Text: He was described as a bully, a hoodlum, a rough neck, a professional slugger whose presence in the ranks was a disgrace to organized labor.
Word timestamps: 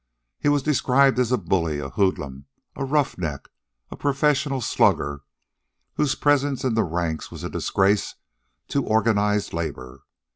He 0.39 0.49
was 0.49 0.63
described 0.63 1.19
as 1.19 1.31
a 1.31 1.37
bully, 1.37 1.77
a 1.77 1.89
hoodlum, 1.91 2.45
a 2.75 2.83
rough 2.83 3.19
neck, 3.19 3.49
a 3.91 3.95
professional 3.95 4.59
slugger 4.59 5.21
whose 5.93 6.15
presence 6.15 6.63
in 6.63 6.73
the 6.73 6.83
ranks 6.83 7.29
was 7.29 7.43
a 7.43 7.51
disgrace 7.51 8.15
to 8.69 8.83
organized 8.83 9.53
labor. 9.53 10.01